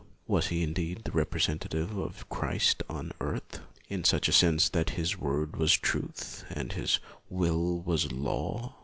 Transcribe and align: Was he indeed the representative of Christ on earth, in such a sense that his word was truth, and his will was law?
Was 0.25 0.47
he 0.47 0.63
indeed 0.63 1.03
the 1.03 1.11
representative 1.11 1.95
of 1.95 2.27
Christ 2.27 2.81
on 2.89 3.11
earth, 3.19 3.59
in 3.87 4.03
such 4.03 4.27
a 4.27 4.31
sense 4.33 4.67
that 4.69 4.89
his 4.97 5.15
word 5.19 5.57
was 5.57 5.73
truth, 5.77 6.43
and 6.49 6.71
his 6.71 6.99
will 7.29 7.77
was 7.81 8.11
law? 8.11 8.73